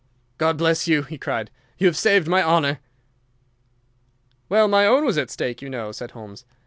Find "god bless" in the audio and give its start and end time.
0.39-0.87